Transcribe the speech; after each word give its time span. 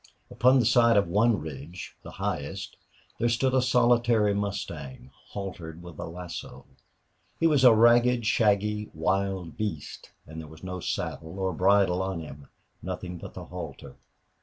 Upon 0.31 0.57
the 0.57 0.65
side 0.65 0.97
of 0.97 1.07
one 1.07 1.37
ridge, 1.39 1.95
the 2.01 2.09
highest, 2.17 2.75
there 3.19 3.29
stood 3.29 3.53
a 3.53 3.61
solitary 3.61 4.33
mustang, 4.33 5.11
haltered 5.27 5.83
with 5.83 5.99
a 5.99 6.05
lasso. 6.05 6.65
He 7.39 7.45
was 7.45 7.63
a 7.63 7.71
ragged, 7.75 8.25
shaggy, 8.25 8.89
wild 8.95 9.57
beast, 9.57 10.09
and 10.25 10.41
there 10.41 10.47
was 10.49 10.63
no 10.63 10.79
saddle 10.79 11.37
or 11.37 11.53
bridle 11.53 12.01
on 12.01 12.19
him, 12.19 12.47
nothing 12.81 13.19
but 13.19 13.35
the 13.35 13.45
halter. 13.45 13.95